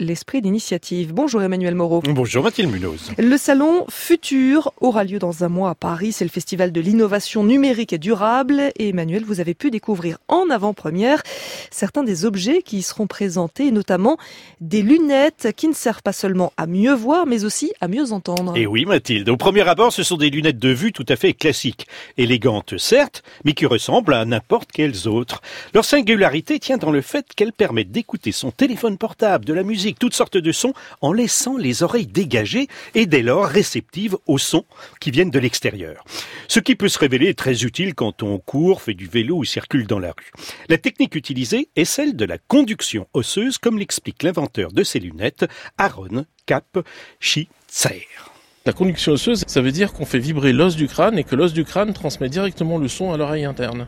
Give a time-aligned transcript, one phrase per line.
[0.00, 1.12] l'esprit d'initiative.
[1.12, 2.02] Bonjour Emmanuel Moreau.
[2.04, 3.12] Bonjour Mathilde Munoz.
[3.16, 6.10] Le salon Futur aura lieu dans un mois à Paris.
[6.12, 8.72] C'est le festival de l'innovation numérique et durable.
[8.76, 11.22] Et Emmanuel, vous avez pu découvrir en avant-première
[11.70, 14.16] certains des objets qui y seront présentés, notamment
[14.60, 18.56] des lunettes qui ne servent pas seulement à mieux voir, mais aussi à mieux entendre.
[18.56, 21.34] Et oui Mathilde, au premier abord, ce sont des lunettes de vue tout à fait
[21.34, 21.86] classiques.
[22.18, 25.40] Élégantes certes, mais qui ressemblent à n'importe quelles autres.
[25.72, 29.83] Leur singularité tient dans le fait qu'elles permettent d'écouter son téléphone portable, de la musique,
[29.92, 30.72] toutes sortes de sons
[31.02, 34.64] en laissant les oreilles dégagées et dès lors réceptives aux sons
[35.00, 36.04] qui viennent de l'extérieur.
[36.48, 39.86] Ce qui peut se révéler très utile quand on court, fait du vélo ou circule
[39.86, 40.30] dans la rue.
[40.68, 45.44] La technique utilisée est celle de la conduction osseuse comme l'explique l'inventeur de ces lunettes,
[45.78, 46.78] Aaron Cap
[47.20, 48.06] Schitzer.
[48.66, 51.52] La conduction osseuse, ça veut dire qu'on fait vibrer l'os du crâne et que l'os
[51.52, 53.86] du crâne transmet directement le son à l'oreille interne.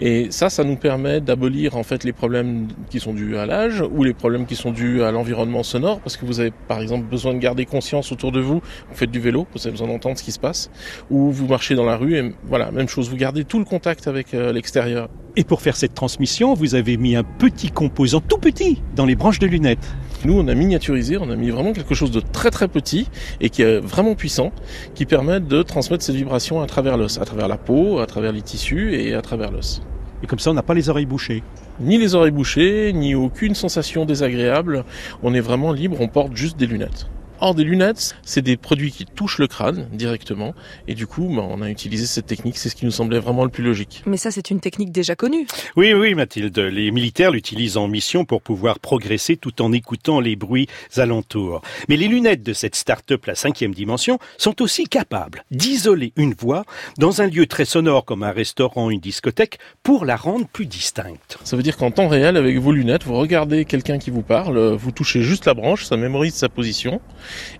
[0.00, 3.82] Et ça, ça nous permet d'abolir en fait les problèmes qui sont dus à l'âge
[3.92, 7.04] ou les problèmes qui sont dus à l'environnement sonore, parce que vous avez par exemple
[7.06, 8.60] besoin de garder conscience autour de vous.
[8.88, 10.70] Vous faites du vélo, vous avez besoin d'entendre ce qui se passe,
[11.10, 14.08] ou vous marchez dans la rue et voilà, même chose, vous gardez tout le contact
[14.08, 15.08] avec euh, l'extérieur.
[15.36, 19.16] Et pour faire cette transmission, vous avez mis un petit composant tout petit dans les
[19.16, 19.94] branches de lunettes.
[20.26, 23.06] Nous, on a miniaturisé, on a mis vraiment quelque chose de très très petit
[23.40, 24.50] et qui est vraiment puissant,
[24.96, 28.32] qui permet de transmettre cette vibration à travers l'os, à travers la peau, à travers
[28.32, 29.82] les tissus et à travers l'os.
[30.24, 31.44] Et comme ça, on n'a pas les oreilles bouchées.
[31.78, 34.84] Ni les oreilles bouchées, ni aucune sensation désagréable.
[35.22, 37.06] On est vraiment libre, on porte juste des lunettes.
[37.40, 40.54] Or, des lunettes, c'est des produits qui touchent le crâne directement.
[40.88, 42.56] Et du coup, bah, on a utilisé cette technique.
[42.56, 44.02] C'est ce qui nous semblait vraiment le plus logique.
[44.06, 45.46] Mais ça, c'est une technique déjà connue.
[45.76, 46.58] Oui, oui, Mathilde.
[46.58, 51.60] Les militaires l'utilisent en mission pour pouvoir progresser tout en écoutant les bruits alentours.
[51.88, 56.64] Mais les lunettes de cette start-up, la cinquième dimension, sont aussi capables d'isoler une voix
[56.96, 61.38] dans un lieu très sonore comme un restaurant, une discothèque, pour la rendre plus distincte.
[61.44, 64.74] Ça veut dire qu'en temps réel, avec vos lunettes, vous regardez quelqu'un qui vous parle,
[64.74, 67.00] vous touchez juste la branche, ça mémorise sa position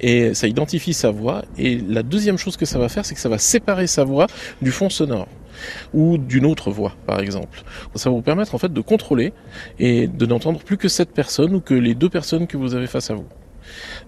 [0.00, 1.42] et ça identifie sa voix.
[1.58, 4.26] Et la deuxième chose que ça va faire, c'est que ça va séparer sa voix
[4.62, 5.28] du fond sonore
[5.92, 7.62] ou d'une autre voix, par exemple.
[7.94, 9.32] Ça va vous permettre en fait de contrôler
[9.78, 12.86] et de n'entendre plus que cette personne ou que les deux personnes que vous avez
[12.86, 13.26] face à vous.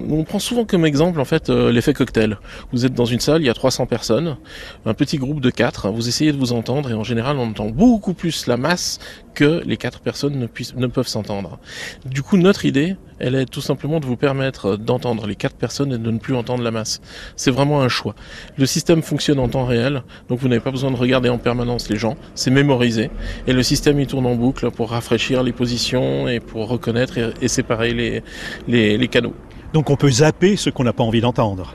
[0.00, 2.38] On prend souvent comme exemple en fait euh, l'effet cocktail.
[2.72, 4.36] Vous êtes dans une salle, il y a 300 personnes,
[4.84, 7.70] un petit groupe de 4, vous essayez de vous entendre et en général on entend
[7.70, 8.98] beaucoup plus la masse
[9.34, 11.58] que les quatre personnes ne, puissent, ne peuvent s'entendre.
[12.04, 15.92] Du coup notre idée, elle est tout simplement de vous permettre d'entendre les quatre personnes
[15.92, 17.00] et de ne plus entendre la masse.
[17.36, 18.14] C'est vraiment un choix.
[18.56, 21.88] Le système fonctionne en temps réel, donc vous n'avez pas besoin de regarder en permanence
[21.88, 23.10] les gens, c'est mémorisé
[23.46, 27.48] et le système il tourne en boucle pour rafraîchir les positions et pour reconnaître et,
[27.48, 28.22] séparer les,
[28.68, 29.34] les, les canaux.
[29.72, 31.74] Donc on peut zapper ce qu'on n'a pas envie d'entendre.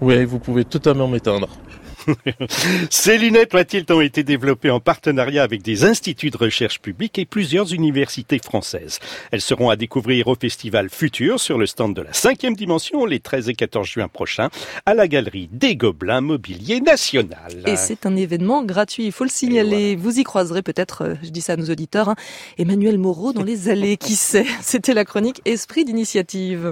[0.00, 1.48] Oui, vous pouvez totalement m'éteindre.
[2.90, 7.24] Ces lunettes, Mathilde, ont été développées en partenariat avec des instituts de recherche publics et
[7.24, 8.98] plusieurs universités françaises.
[9.30, 13.20] Elles seront à découvrir au Festival Futur sur le stand de la cinquième dimension les
[13.20, 14.50] 13 et 14 juin prochains
[14.86, 17.62] à la Galerie des Gobelins Mobilier National.
[17.66, 19.96] Et c'est un événement gratuit, il faut le signaler.
[19.96, 22.16] Vous y croiserez peut-être, euh, je dis ça à nos auditeurs, hein,
[22.58, 24.46] Emmanuel Moreau dans les allées, qui sait?
[24.62, 26.70] C'était la chronique Esprit d'initiative.